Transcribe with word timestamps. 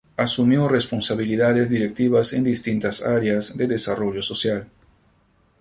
Asumió 0.17 0.67
responsabilidades 0.67 1.69
directivas 1.69 2.33
en 2.33 2.43
distintas 2.43 3.03
áreas 3.03 3.55
de 3.55 3.67
desarrollo 3.67 4.23
social. 4.23 4.65